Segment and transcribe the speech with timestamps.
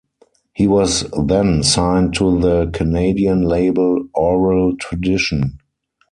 [0.55, 5.59] He was then signed to the Canadian label Aural Tradition.